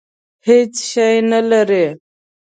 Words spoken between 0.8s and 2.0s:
شی نه لري.